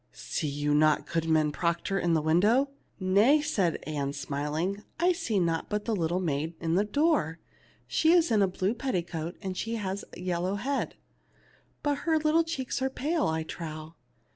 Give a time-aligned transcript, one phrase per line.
[0.33, 2.67] "See you not Goodman Proctor in the win dow r
[2.99, 7.37] ""Nay," said Ann, smiling; "I see naught but the little maid in the door.
[7.85, 10.95] She is in a blue pet ticoat, and she has a yellow head,
[11.83, 13.93] but her little cheeks are pale, I trow."